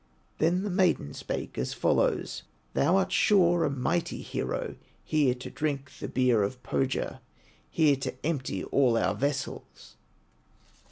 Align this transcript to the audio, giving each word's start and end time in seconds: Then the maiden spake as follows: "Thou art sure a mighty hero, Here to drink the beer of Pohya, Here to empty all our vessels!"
Then 0.39 0.63
the 0.63 0.71
maiden 0.71 1.13
spake 1.13 1.59
as 1.59 1.75
follows: 1.75 2.41
"Thou 2.73 2.97
art 2.97 3.11
sure 3.11 3.63
a 3.63 3.69
mighty 3.69 4.23
hero, 4.23 4.73
Here 5.03 5.35
to 5.35 5.51
drink 5.51 5.91
the 5.99 6.07
beer 6.07 6.41
of 6.41 6.63
Pohya, 6.63 7.19
Here 7.69 7.95
to 7.97 8.25
empty 8.25 8.63
all 8.63 8.97
our 8.97 9.13
vessels!" 9.13 9.97